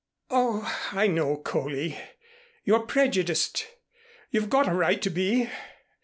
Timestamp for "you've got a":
4.31-4.73